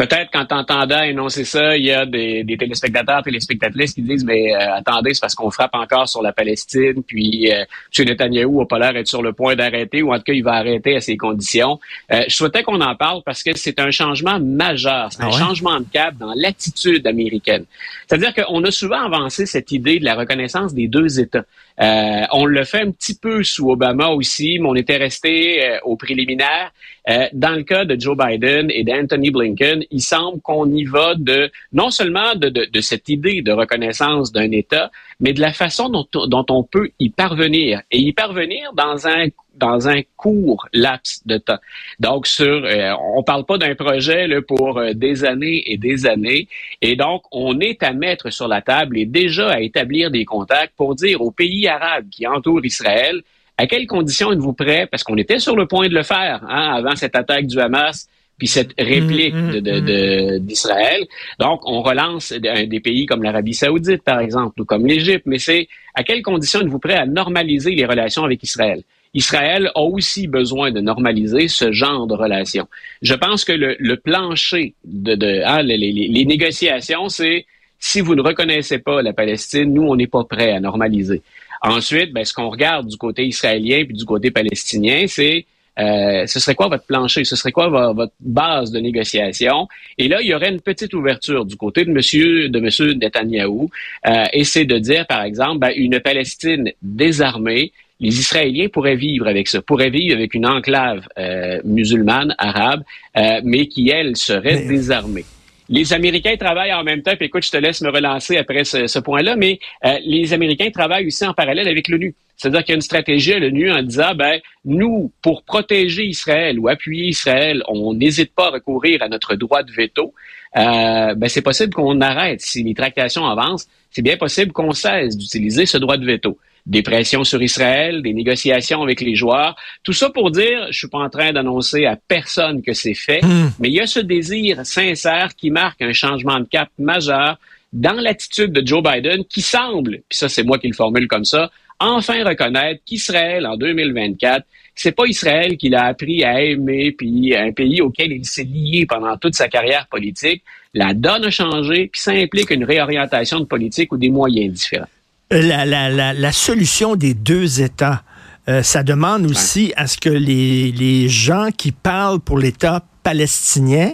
Peut-être 0.00 0.30
qu'en 0.30 0.46
t'entendant 0.46 1.02
énoncer 1.02 1.44
ça, 1.44 1.76
il 1.76 1.84
y 1.84 1.92
a 1.92 2.06
des, 2.06 2.42
des 2.42 2.56
téléspectateurs, 2.56 3.22
téléspectatrices 3.22 3.92
qui 3.92 4.00
disent 4.00 4.24
mais 4.24 4.54
euh, 4.54 4.76
attendez, 4.76 5.12
c'est 5.12 5.20
parce 5.20 5.34
qu'on 5.34 5.50
frappe 5.50 5.74
encore 5.74 6.08
sur 6.08 6.22
la 6.22 6.32
Palestine, 6.32 7.02
puis 7.06 7.52
euh, 7.52 7.66
M. 7.98 8.06
Netanyahou 8.06 8.62
a 8.62 8.66
pas 8.66 8.78
l'air 8.78 8.94
d'être 8.94 9.08
sur 9.08 9.20
le 9.20 9.34
point 9.34 9.56
d'arrêter, 9.56 10.00
ou 10.00 10.10
en 10.10 10.16
tout 10.16 10.22
cas 10.22 10.32
il 10.32 10.42
va 10.42 10.54
arrêter 10.54 10.96
à 10.96 11.02
ces 11.02 11.18
conditions. 11.18 11.78
Euh, 12.12 12.22
je 12.28 12.34
souhaitais 12.34 12.62
qu'on 12.62 12.80
en 12.80 12.94
parle 12.94 13.20
parce 13.26 13.42
que 13.42 13.50
c'est 13.56 13.78
un 13.78 13.90
changement 13.90 14.40
majeur, 14.40 15.12
c'est 15.12 15.22
un 15.22 15.28
ah 15.34 15.38
changement 15.38 15.78
de 15.78 15.86
cap 15.92 16.16
dans 16.16 16.32
l'attitude 16.34 17.06
américaine. 17.06 17.66
C'est-à-dire 18.08 18.32
qu'on 18.32 18.64
a 18.64 18.70
souvent 18.70 19.04
avancé 19.04 19.44
cette 19.44 19.70
idée 19.70 19.98
de 19.98 20.06
la 20.06 20.14
reconnaissance 20.14 20.72
des 20.72 20.88
deux 20.88 21.20
États. 21.20 21.44
Euh, 21.80 22.24
on 22.32 22.44
le 22.44 22.64
fait 22.64 22.82
un 22.82 22.90
petit 22.90 23.16
peu 23.16 23.42
sous 23.42 23.70
Obama 23.70 24.08
aussi, 24.08 24.58
mais 24.58 24.68
on 24.68 24.74
était 24.74 24.98
resté 24.98 25.64
euh, 25.64 25.78
au 25.84 25.96
préliminaire. 25.96 26.72
Euh, 27.08 27.26
dans 27.32 27.56
le 27.56 27.62
cas 27.62 27.86
de 27.86 27.98
Joe 27.98 28.16
Biden 28.16 28.70
et 28.70 28.84
d'Anthony 28.84 29.30
Blinken, 29.30 29.84
il 29.90 30.00
semble 30.00 30.40
qu'on 30.40 30.70
y 30.70 30.84
va 30.84 31.14
de 31.14 31.50
non 31.72 31.90
seulement 31.90 32.34
de, 32.34 32.48
de, 32.48 32.64
de 32.64 32.80
cette 32.80 33.08
idée 33.08 33.42
de 33.42 33.52
reconnaissance 33.52 34.32
d'un 34.32 34.50
État, 34.50 34.90
mais 35.20 35.32
de 35.32 35.40
la 35.40 35.52
façon 35.52 35.88
dont, 35.88 36.06
dont 36.12 36.46
on 36.48 36.62
peut 36.62 36.90
y 36.98 37.10
parvenir. 37.10 37.82
Et 37.90 37.98
y 37.98 38.12
parvenir 38.12 38.72
dans 38.74 39.06
un 39.06 39.28
dans 39.56 39.88
un 39.88 40.00
court 40.16 40.66
laps 40.72 41.26
de 41.26 41.36
temps. 41.36 41.58
Donc, 41.98 42.26
sur, 42.26 42.64
euh, 42.64 42.92
on 43.14 43.22
parle 43.22 43.44
pas 43.44 43.58
d'un 43.58 43.74
projet 43.74 44.26
là, 44.26 44.40
pour 44.40 44.78
euh, 44.78 44.94
des 44.94 45.24
années 45.24 45.62
et 45.70 45.76
des 45.76 46.06
années. 46.06 46.48
Et 46.80 46.96
donc, 46.96 47.24
on 47.30 47.60
est 47.60 47.82
à 47.82 47.92
mettre 47.92 48.30
sur 48.30 48.48
la 48.48 48.62
table 48.62 48.96
et 48.98 49.04
déjà 49.04 49.50
à 49.50 49.60
établir 49.60 50.10
des 50.10 50.24
contacts 50.24 50.74
pour 50.76 50.94
dire 50.94 51.20
aux 51.20 51.30
pays 51.30 51.68
arabes 51.68 52.08
qui 52.10 52.26
entourent 52.26 52.64
Israël 52.64 53.22
à 53.58 53.66
quelles 53.66 53.86
conditions 53.86 54.32
êtes-vous 54.32 54.54
prêts, 54.54 54.88
parce 54.90 55.04
qu'on 55.04 55.18
était 55.18 55.38
sur 55.38 55.54
le 55.54 55.66
point 55.66 55.86
de 55.88 55.94
le 55.94 56.02
faire 56.02 56.42
hein, 56.48 56.72
avant 56.76 56.96
cette 56.96 57.14
attaque 57.14 57.46
du 57.46 57.60
Hamas 57.60 58.08
puis 58.40 58.48
cette 58.48 58.72
réplique 58.78 59.34
mm, 59.34 59.60
mm, 59.60 60.36
mm. 60.36 60.38
d'Israël. 60.40 61.06
Donc, 61.38 61.60
on 61.66 61.82
relance 61.82 62.32
des 62.32 62.80
pays 62.80 63.04
comme 63.04 63.22
l'Arabie 63.22 63.52
saoudite, 63.52 64.02
par 64.02 64.18
exemple, 64.18 64.62
ou 64.62 64.64
comme 64.64 64.86
l'Égypte, 64.86 65.26
mais 65.26 65.38
c'est 65.38 65.68
à 65.94 66.02
quelles 66.02 66.22
conditions 66.22 66.62
êtes-vous 66.62 66.78
prêts 66.78 66.96
à 66.96 67.04
normaliser 67.04 67.72
les 67.72 67.84
relations 67.84 68.24
avec 68.24 68.42
Israël? 68.42 68.82
Israël 69.12 69.70
a 69.74 69.82
aussi 69.82 70.26
besoin 70.26 70.70
de 70.70 70.80
normaliser 70.80 71.48
ce 71.48 71.70
genre 71.70 72.06
de 72.06 72.14
relations. 72.14 72.66
Je 73.02 73.14
pense 73.14 73.44
que 73.44 73.52
le, 73.52 73.96
plancher 73.96 74.72
de, 74.84 75.16
de 75.16 75.42
hein, 75.44 75.62
les, 75.62 75.76
les, 75.76 76.24
négociations, 76.24 77.10
c'est 77.10 77.44
si 77.78 78.00
vous 78.00 78.14
ne 78.14 78.22
reconnaissez 78.22 78.78
pas 78.78 79.02
la 79.02 79.12
Palestine, 79.12 79.74
nous, 79.74 79.82
on 79.82 79.96
n'est 79.96 80.06
pas 80.06 80.24
prêt 80.24 80.52
à 80.52 80.60
normaliser. 80.60 81.20
Ensuite, 81.60 82.14
ben, 82.14 82.24
ce 82.24 82.32
qu'on 82.32 82.48
regarde 82.48 82.86
du 82.86 82.96
côté 82.96 83.26
israélien 83.26 83.84
puis 83.84 83.94
du 83.94 84.06
côté 84.06 84.30
palestinien, 84.30 85.04
c'est 85.06 85.44
euh, 85.80 86.26
ce 86.26 86.38
serait 86.38 86.54
quoi 86.54 86.68
votre 86.68 86.84
plancher? 86.84 87.24
Ce 87.24 87.36
serait 87.36 87.52
quoi 87.52 87.68
votre 87.92 88.12
base 88.20 88.70
de 88.70 88.78
négociation? 88.80 89.68
Et 89.98 90.08
là, 90.08 90.20
il 90.20 90.28
y 90.28 90.34
aurait 90.34 90.50
une 90.50 90.60
petite 90.60 90.94
ouverture 90.94 91.44
du 91.44 91.56
côté 91.56 91.84
de 91.84 91.90
Monsieur 91.90 92.48
de 92.48 92.60
Monsieur 92.60 92.92
Netanyahou, 92.92 93.70
euh, 94.06 94.24
et 94.32 94.44
c'est 94.44 94.64
de 94.64 94.78
dire, 94.78 95.06
par 95.06 95.22
exemple, 95.22 95.58
ben, 95.58 95.72
une 95.74 96.00
Palestine 96.00 96.72
désarmée 96.82 97.72
les 98.00 98.18
Israéliens 98.18 98.68
pourraient 98.68 98.96
vivre 98.96 99.28
avec 99.28 99.46
ça, 99.46 99.60
pourraient 99.60 99.90
vivre 99.90 100.16
avec 100.16 100.34
une 100.34 100.46
enclave 100.46 101.06
euh, 101.18 101.60
musulmane, 101.64 102.34
arabe, 102.38 102.82
euh, 103.16 103.40
mais 103.44 103.66
qui, 103.66 103.90
elle, 103.90 104.16
serait 104.16 104.64
désarmée. 104.64 105.24
Les 105.70 105.92
Américains 105.92 106.36
travaillent 106.36 106.74
en 106.74 106.82
même 106.82 107.02
temps. 107.02 107.14
Puis 107.16 107.26
écoute, 107.26 107.46
je 107.46 107.50
te 107.50 107.56
laisse 107.56 107.80
me 107.80 107.90
relancer 107.90 108.36
après 108.36 108.64
ce, 108.64 108.98
point-là, 108.98 109.36
mais 109.36 109.60
euh, 109.86 109.96
les 110.04 110.32
Américains 110.32 110.70
travaillent 110.70 111.06
aussi 111.06 111.24
en 111.24 111.32
parallèle 111.32 111.68
avec 111.68 111.88
l'ONU. 111.88 112.14
C'est-à-dire 112.36 112.64
qu'il 112.64 112.72
y 112.72 112.74
a 112.74 112.76
une 112.76 112.82
stratégie 112.82 113.34
à 113.34 113.38
l'ONU 113.38 113.70
en 113.70 113.82
disant, 113.82 114.14
ben, 114.14 114.40
nous, 114.64 115.12
pour 115.22 115.44
protéger 115.44 116.04
Israël 116.06 116.58
ou 116.58 116.68
appuyer 116.68 117.08
Israël, 117.08 117.62
on 117.68 117.94
n'hésite 117.94 118.34
pas 118.34 118.48
à 118.48 118.50
recourir 118.50 119.02
à 119.02 119.08
notre 119.08 119.36
droit 119.36 119.62
de 119.62 119.70
veto. 119.70 120.12
Euh, 120.56 121.14
ben, 121.14 121.28
c'est 121.28 121.42
possible 121.42 121.72
qu'on 121.72 122.00
arrête 122.00 122.40
si 122.40 122.64
les 122.64 122.74
tractations 122.74 123.24
avancent. 123.26 123.68
C'est 123.92 124.02
bien 124.02 124.16
possible 124.16 124.52
qu'on 124.52 124.72
cesse 124.72 125.16
d'utiliser 125.16 125.66
ce 125.66 125.78
droit 125.78 125.96
de 125.96 126.04
veto 126.04 126.36
des 126.70 126.82
pressions 126.82 127.24
sur 127.24 127.42
Israël, 127.42 128.00
des 128.00 128.14
négociations 128.14 128.80
avec 128.82 129.00
les 129.00 129.16
joueurs. 129.16 129.56
Tout 129.82 129.92
ça 129.92 130.08
pour 130.08 130.30
dire, 130.30 130.68
je 130.70 130.78
suis 130.78 130.88
pas 130.88 131.00
en 131.00 131.10
train 131.10 131.32
d'annoncer 131.32 131.84
à 131.84 131.96
personne 131.96 132.62
que 132.62 132.72
c'est 132.72 132.94
fait, 132.94 133.22
hmm. 133.22 133.50
mais 133.58 133.68
il 133.68 133.74
y 133.74 133.80
a 133.80 133.88
ce 133.88 133.98
désir 133.98 134.64
sincère 134.64 135.34
qui 135.36 135.50
marque 135.50 135.82
un 135.82 135.92
changement 135.92 136.38
de 136.38 136.44
cap 136.44 136.68
majeur 136.78 137.38
dans 137.72 138.00
l'attitude 138.00 138.52
de 138.52 138.64
Joe 138.64 138.82
Biden 138.84 139.24
qui 139.24 139.42
semble, 139.42 140.02
puis 140.08 140.18
ça 140.18 140.28
c'est 140.28 140.44
moi 140.44 140.58
qui 140.58 140.68
le 140.68 140.74
formule 140.74 141.08
comme 141.08 141.24
ça, 141.24 141.50
enfin 141.80 142.24
reconnaître 142.24 142.80
qu'Israël 142.84 143.46
en 143.46 143.56
2024, 143.56 144.46
c'est 144.76 144.92
pas 144.92 145.06
Israël 145.06 145.56
qu'il 145.56 145.74
a 145.74 145.86
appris 145.86 146.22
à 146.22 146.40
aimer, 146.40 146.92
puis 146.92 147.36
un 147.36 147.52
pays 147.52 147.80
auquel 147.80 148.12
il 148.12 148.24
s'est 148.24 148.44
lié 148.44 148.86
pendant 148.86 149.16
toute 149.16 149.34
sa 149.34 149.48
carrière 149.48 149.88
politique. 149.88 150.42
La 150.72 150.94
donne 150.94 151.24
a 151.24 151.30
changé, 151.30 151.88
puis 151.88 152.00
ça 152.00 152.12
implique 152.12 152.50
une 152.50 152.64
réorientation 152.64 153.40
de 153.40 153.44
politique 153.44 153.92
ou 153.92 153.96
des 153.96 154.10
moyens 154.10 154.54
différents. 154.54 154.86
La, 155.32 155.64
la, 155.64 155.88
la, 155.88 156.12
la 156.12 156.32
solution 156.32 156.96
des 156.96 157.14
deux 157.14 157.60
États, 157.60 158.02
euh, 158.48 158.64
ça 158.64 158.82
demande 158.82 159.26
aussi 159.26 159.72
à 159.76 159.86
ce 159.86 159.96
que 159.96 160.08
les, 160.10 160.72
les 160.72 161.08
gens 161.08 161.50
qui 161.56 161.70
parlent 161.70 162.18
pour 162.18 162.36
l'État 162.36 162.82
palestinien 163.04 163.92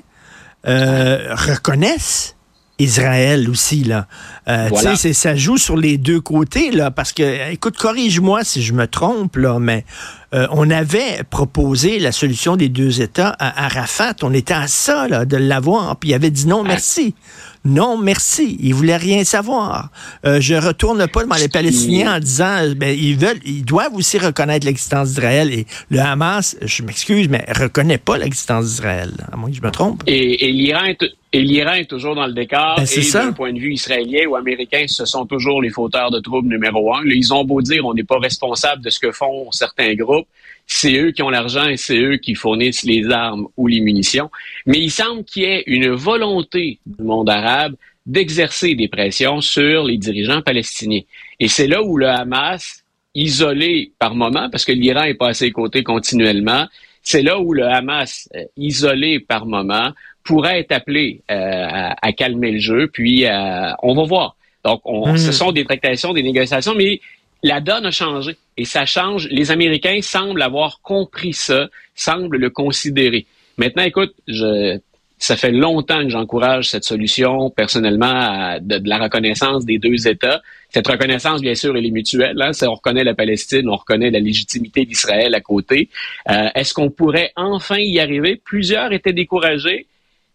euh, 0.67 1.35
reconnaissent 1.35 2.37
Israël 2.79 3.51
aussi 3.51 3.85
là. 3.85 4.07
Euh, 4.49 4.71
ça 4.95 5.37
joue 5.37 5.59
sur 5.59 5.77
les 5.77 5.99
deux 5.99 6.21
côtés 6.21 6.71
là, 6.71 6.91
parce 6.91 7.13
que 7.13 7.53
écoute, 7.53 7.77
corrige-moi 7.77 8.43
si 8.43 8.63
je 8.63 8.73
me 8.73 8.87
trompe 8.87 9.37
là, 9.37 9.59
mais 9.59 9.85
euh, 10.35 10.47
on 10.51 10.71
avait 10.71 11.23
proposé 11.29 11.99
la 11.99 12.13
solution 12.13 12.57
des 12.57 12.69
deux 12.69 13.01
États 13.01 13.37
à 13.39 13.67
Arafat. 13.67 14.15
On 14.23 14.33
était 14.35 14.55
à 14.55 14.69
ça 14.69 15.07
là, 15.09 15.25
de 15.25 15.37
l'avoir, 15.37 15.97
puis 15.97 16.11
il 16.11 16.15
avait 16.15 16.31
dit 16.31 16.47
non 16.47 16.65
merci. 16.65 17.15
Non, 17.67 17.99
merci. 17.99 18.57
Ils 18.61 18.75
voulaient 18.75 18.97
rien 18.97 19.25
savoir. 19.25 19.91
Euh, 20.25 20.41
je 20.41 20.55
retourne 20.55 21.09
pas 21.09 21.25
devant 21.25 21.35
les 21.35 21.49
Palestiniens 21.49 22.17
en 22.17 22.21
disant, 22.21 22.73
ben, 22.77 22.97
ils 22.97 23.17
veulent, 23.17 23.41
ils 23.45 23.65
doivent 23.65 23.95
aussi 23.95 24.19
reconnaître 24.19 24.65
l'existence 24.65 25.09
d'Israël. 25.09 25.53
Et 25.53 25.67
le 25.91 25.99
Hamas, 25.99 26.57
je 26.63 26.83
m'excuse, 26.85 27.29
mais 27.29 27.45
reconnaît 27.49 27.99
pas 27.99 28.19
l'existence 28.19 28.67
d'Israël. 28.67 29.13
À 29.33 29.37
moins 29.37 29.51
que 29.51 29.57
je 29.57 29.63
me 29.63 29.71
trompe. 29.71 30.05
Et, 30.07 30.53
l'Iran 30.53 30.85
est, 30.85 30.99
toujours 31.89 32.15
dans 32.15 32.27
le 32.27 32.33
décor. 32.33 32.77
Ben, 32.77 32.87
et 32.87 33.13
d'un 33.13 33.33
point 33.33 33.53
de 33.53 33.59
vue 33.59 33.73
israélien 33.73 34.27
ou 34.27 34.37
américain, 34.37 34.85
ce 34.87 35.05
sont 35.05 35.27
toujours 35.27 35.63
les 35.63 35.71
fauteurs 35.71 36.11
de 36.11 36.21
troubles 36.21 36.49
numéro 36.49 36.95
un. 36.95 37.03
Ils 37.05 37.33
ont 37.33 37.45
beau 37.45 37.63
dire, 37.63 37.85
on 37.85 37.95
n'est 37.95 38.05
pas 38.05 38.19
responsable 38.19 38.83
de 38.83 38.91
ce 38.91 38.99
que 38.99 39.13
font 39.13 39.51
certains 39.51 39.95
groupes 39.95 40.29
c'est 40.67 40.99
eux 40.99 41.13
qui 41.13 41.23
ont 41.23 41.31
l'argent 41.31 41.69
et 41.69 41.77
c'est 41.77 41.99
eux 41.99 42.17
qui 42.17 42.35
fournissent 42.35 42.83
les 42.83 43.09
armes 43.11 43.47
ou 43.57 43.67
les 43.67 43.81
munitions. 43.81 44.31
Mais 44.67 44.79
il 44.79 44.91
semble 44.91 45.25
qu'il 45.25 45.43
y 45.43 45.47
ait 45.47 45.65
une 45.67 45.91
volonté 45.91 46.81
du 46.85 47.05
monde 47.05 47.31
arabe 47.31 47.75
d'exercer 48.05 48.75
des 48.75 48.89
pressions 48.89 49.41
sur 49.41 49.85
les 49.85 49.97
dirigeants 49.97 50.43
palestiniens. 50.43 51.03
Et 51.41 51.49
c'est 51.49 51.67
là 51.67 51.83
où 51.83 51.97
le 51.97 52.09
Hamas, 52.09 52.85
isolé 53.15 53.93
par 53.99 54.15
moment, 54.15 54.51
parce 54.51 54.65
que 54.65 54.73
l'Iran 54.73 55.05
est 55.05 55.15
pas 55.15 55.29
à 55.29 55.35
ses 55.35 55.51
côtés 55.51 55.83
continuellement, 55.83 56.67
c'est 57.03 57.23
là 57.23 57.39
où 57.39 57.53
le 57.53 57.65
Hamas, 57.65 58.29
euh, 58.35 58.45
isolé 58.57 59.21
par 59.21 59.47
moment, 59.47 59.93
pourrait 60.27 60.61
être 60.61 60.73
appelé 60.73 61.23
euh, 61.31 61.67
à, 62.03 62.13
calmer 62.13 62.53
le 62.53 62.59
jeu, 62.59 62.89
puis 62.93 63.25
euh, 63.25 63.71
on 63.83 63.95
va 63.95 64.03
voir. 64.05 64.37
Donc, 64.65 64.81
on, 64.85 65.17
ce 65.17 65.29
hmm. 65.29 65.33
sont 65.33 65.53
des 65.53 65.65
tractations, 65.65 66.13
des 66.13 66.23
négociations, 66.23 66.75
mais 66.75 67.01
la 67.43 67.61
donne 67.61 67.87
a 67.87 67.91
changé 67.91 68.37
et 68.57 68.65
ça 68.65 68.85
change. 68.85 69.29
Les 69.31 69.51
Américains 69.51 70.01
semblent 70.03 70.43
avoir 70.43 70.81
compris 70.83 71.33
ça, 71.33 71.69
semblent 71.95 72.39
le 72.39 72.51
considérer. 72.51 73.27
Maintenant, 73.59 73.85
écoute, 73.85 74.15
je, 74.27 74.79
ça 75.19 75.37
fait 75.37 75.51
longtemps 75.51 76.03
que 76.03 76.11
j'encourage 76.11 76.69
cette 76.69 76.85
solution 76.85 77.51
personnellement 77.51 78.59
de, 78.61 78.81
la 78.85 78.99
reconnaissance 78.99 79.65
des 79.65 79.79
deux 79.79 80.09
États. 80.09 80.43
Cette 80.71 80.87
reconnaissance, 80.89 81.41
bien 81.41 81.55
sûr, 81.55 81.77
elle 81.77 81.87
est 81.87 81.91
mutuelle. 81.91 82.41
Hein? 82.43 82.51
On 82.63 82.75
reconnaît 82.75 83.05
la 83.05 83.15
Palestine, 83.15 83.69
on 83.69 83.77
reconnaît 83.77 84.11
la 84.11 84.21
légitimité 84.21 84.85
d'Israël 84.85 85.35
à 85.35 85.41
côté. 85.41 85.89
Euh, 86.29 86.49
est-ce 86.55 86.75
qu'on 86.75 86.91
pourrait 86.91 87.33
enfin 87.37 87.79
y 87.79 87.99
arriver? 87.99 88.41
Plusieurs 88.45 88.93
étaient 88.93 89.15
découragés. 89.15 89.87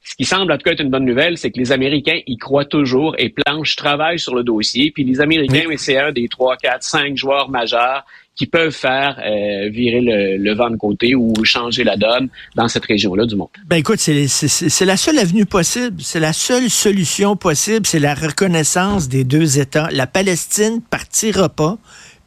Ce 0.04 0.16
qui 0.16 0.26
semble 0.26 0.52
en 0.52 0.58
tout 0.58 0.64
cas 0.64 0.72
être 0.72 0.82
une 0.82 0.90
bonne 0.90 1.06
nouvelle, 1.06 1.38
c'est 1.38 1.52
que 1.52 1.60
les 1.60 1.72
Américains 1.72 2.20
y 2.26 2.38
croient 2.38 2.66
toujours 2.66 3.16
et 3.20 3.30
Planche 3.30 3.76
travaille 3.76 4.20
sur 4.20 4.34
le 4.34 4.44
dossier. 4.44 4.92
Puis 4.92 5.04
les 5.04 5.22
Américains, 5.22 5.64
c'est 5.78 5.98
un 5.98 6.12
des 6.12 6.28
trois, 6.28 6.58
quatre, 6.58 6.84
cinq 6.84 7.16
joueurs 7.16 7.50
majeurs 7.50 8.04
qui 8.36 8.48
peuvent 8.48 8.74
faire 8.74 9.20
euh, 9.24 9.70
virer 9.70 10.02
le, 10.02 10.54
vent 10.56 10.70
de 10.70 10.78
côté 10.78 11.14
ou 11.16 11.34
changer 11.44 11.84
la 11.84 11.98
donne 11.98 12.30
dans 12.56 12.68
cette 12.68 12.86
région-là 12.86 13.26
du 13.26 13.36
monde. 13.36 13.50
Ben 13.68 13.78
écoute, 13.78 14.00
c'est 14.00 14.86
la 14.86 14.98
seule 14.98 15.20
avenue 15.20 15.46
possible, 15.46 16.02
c'est 16.02 16.20
la 16.20 16.34
seule 16.34 16.70
solution 16.70 17.36
possible, 17.36 17.86
c'est 17.86 18.00
la 18.00 18.16
reconnaissance 18.16 19.10
des 19.10 19.24
deux 19.24 19.60
États. 19.60 19.90
La 19.92 20.08
Palestine 20.08 20.82
partira 20.82 21.50
pas, 21.50 21.78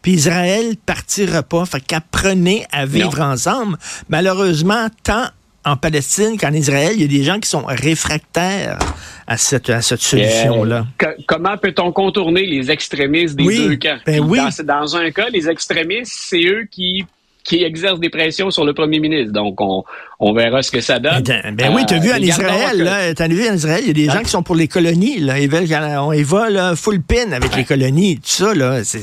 puis 0.02 0.12
Israël 0.12 0.76
partira 0.84 1.42
pas. 1.42 1.64
Fait 1.64 1.80
qu'apprenez 1.80 2.66
à 2.70 2.86
vivre 2.86 3.20
ensemble. 3.20 3.78
Malheureusement, 4.08 4.88
tant 5.02 5.26
en 5.64 5.76
Palestine 5.76 6.36
qu'en 6.38 6.52
Israël, 6.52 6.92
il 6.94 7.02
y 7.02 7.04
a 7.04 7.08
des 7.08 7.22
gens 7.22 7.38
qui 7.38 7.48
sont 7.48 7.64
réfractaires 7.66 8.78
à 9.26 9.36
cette, 9.36 9.70
à 9.70 9.82
cette 9.82 10.00
solution-là. 10.00 10.86
comment 11.26 11.56
peut-on 11.56 11.92
contourner 11.92 12.44
les 12.44 12.70
extrémistes 12.70 13.36
des 13.36 13.44
deux 13.44 13.76
camps? 13.76 13.98
Ben 14.06 14.20
oui. 14.20 14.38
dans, 14.64 14.96
un 14.96 15.10
cas, 15.10 15.28
les 15.30 15.48
extrémistes, 15.48 16.12
c'est 16.14 16.44
eux 16.44 16.66
qui 16.70 17.04
qui 17.44 17.62
exercent 17.62 18.00
des 18.00 18.08
pressions 18.08 18.50
sur 18.50 18.64
le 18.64 18.72
premier 18.72 18.98
ministre. 18.98 19.30
Donc, 19.30 19.60
on, 19.60 19.84
on 20.18 20.32
verra 20.32 20.62
ce 20.62 20.70
que 20.70 20.80
ça 20.80 20.98
donne. 20.98 21.22
Ben, 21.22 21.54
ben 21.54 21.74
oui, 21.74 21.84
tu 21.86 21.92
as 21.92 21.98
vu 21.98 22.10
en 22.10 22.16
Israël, 22.16 22.82
là, 22.82 23.12
as 23.16 23.28
vu 23.28 23.46
en 23.46 23.52
Israël, 23.52 23.80
il 23.82 23.88
y 23.88 23.90
a 23.90 23.92
des 23.92 24.10
gens 24.10 24.22
qui 24.22 24.30
sont 24.30 24.42
pour 24.42 24.54
les 24.54 24.66
colonies, 24.66 25.20
là. 25.20 25.38
Ils 25.38 25.50
veulent, 25.50 25.68
on 25.98 26.12
y 26.12 26.22
va, 26.22 26.48
là, 26.48 26.74
full 26.74 27.02
pin 27.02 27.32
avec 27.32 27.54
les 27.54 27.64
colonies, 27.64 28.16
tout 28.16 28.22
ça, 28.24 28.54
là. 28.54 28.82
C 28.82 28.98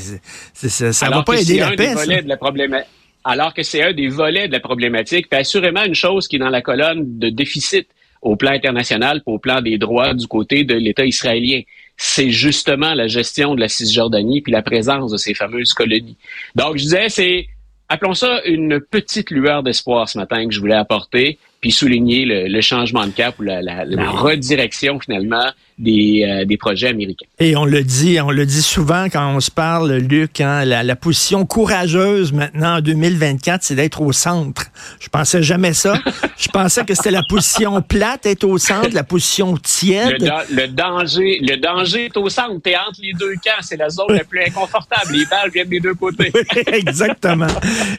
ça 0.54 1.08
ne 1.08 1.14
va 1.14 1.22
pas 1.22 1.40
aider 1.40 1.60
la 1.60 1.70
paix. 1.70 1.94
De 1.94 2.28
la 2.28 2.36
problématique 2.36 2.88
alors 3.24 3.54
que 3.54 3.62
c'est 3.62 3.82
un 3.82 3.92
des 3.92 4.08
volets 4.08 4.48
de 4.48 4.52
la 4.52 4.60
problématique. 4.60 5.28
Puis 5.28 5.40
assurément, 5.40 5.84
une 5.84 5.94
chose 5.94 6.28
qui 6.28 6.36
est 6.36 6.40
dans 6.40 6.50
la 6.50 6.62
colonne 6.62 7.18
de 7.18 7.28
déficit 7.28 7.88
au 8.20 8.36
plan 8.36 8.52
international, 8.52 9.20
au 9.26 9.38
plan 9.38 9.60
des 9.60 9.78
droits 9.78 10.14
du 10.14 10.26
côté 10.26 10.64
de 10.64 10.74
l'État 10.74 11.04
israélien, 11.04 11.62
c'est 11.96 12.30
justement 12.30 12.94
la 12.94 13.08
gestion 13.08 13.54
de 13.54 13.60
la 13.60 13.68
Cisjordanie 13.68 14.40
puis 14.40 14.52
la 14.52 14.62
présence 14.62 15.10
de 15.10 15.16
ces 15.16 15.34
fameuses 15.34 15.72
colonies. 15.74 16.16
Donc, 16.54 16.76
je 16.76 16.82
disais, 16.84 17.08
c'est, 17.08 17.46
appelons 17.88 18.14
ça 18.14 18.40
une 18.44 18.80
petite 18.80 19.30
lueur 19.30 19.62
d'espoir 19.62 20.08
ce 20.08 20.18
matin 20.18 20.46
que 20.46 20.54
je 20.54 20.60
voulais 20.60 20.76
apporter 20.76 21.38
puis 21.62 21.70
souligner 21.70 22.24
le, 22.26 22.60
changement 22.60 23.06
de 23.06 23.12
cap 23.12 23.38
ou 23.38 23.42
la, 23.44 23.84
redirection 24.10 24.98
finalement 24.98 25.46
des, 25.78 26.24
euh, 26.28 26.44
des, 26.44 26.56
projets 26.56 26.88
américains. 26.88 27.26
Et 27.38 27.56
on 27.56 27.64
le 27.64 27.84
dit, 27.84 28.20
on 28.20 28.32
le 28.32 28.44
dit 28.44 28.62
souvent 28.62 29.04
quand 29.04 29.34
on 29.34 29.38
se 29.38 29.50
parle, 29.50 29.92
Luc, 29.94 30.40
hein, 30.40 30.64
la, 30.64 30.96
position 30.96 31.46
courageuse 31.46 32.32
maintenant 32.32 32.78
en 32.78 32.80
2024, 32.80 33.62
c'est 33.62 33.76
d'être 33.76 34.02
au 34.02 34.10
centre. 34.10 34.64
Je 34.98 35.08
pensais 35.08 35.42
jamais 35.42 35.72
ça. 35.72 35.94
Je 36.36 36.48
pensais 36.48 36.84
que 36.84 36.94
c'était 36.94 37.12
la 37.12 37.22
position 37.28 37.80
plate, 37.80 38.26
être 38.26 38.42
au 38.42 38.58
centre, 38.58 38.90
la 38.92 39.04
position 39.04 39.56
tiède. 39.56 40.20
Le, 40.50 40.66
danger, 40.66 41.38
le 41.42 41.56
danger 41.56 42.06
est 42.06 42.16
au 42.16 42.28
centre. 42.28 42.60
T'es 42.60 42.74
entre 42.74 43.00
les 43.00 43.12
deux 43.12 43.34
camps. 43.34 43.60
C'est 43.60 43.76
la 43.76 43.88
zone 43.88 44.16
la 44.16 44.24
plus 44.24 44.42
inconfortable. 44.42 45.12
Les 45.12 45.26
balles 45.26 45.50
viennent 45.52 45.68
des 45.68 45.80
deux 45.80 45.94
côtés. 45.94 46.32
exactement. 46.72 47.46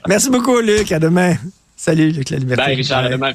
Merci 0.05 0.29
beaucoup, 0.29 0.59
Luc. 0.59 0.91
À 0.91 0.99
demain. 0.99 1.35
Salut, 1.77 2.11
Luc 2.11 2.29
La 2.29 2.37
Liberté. 2.37 2.65
Bye, 2.65 2.75
Richard. 2.75 3.05
À 3.05 3.09
demain. 3.09 3.31